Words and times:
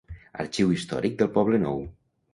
Arxiu 0.43 0.71
Històric 0.77 1.19
del 1.21 1.31
Poblenou. 1.39 1.85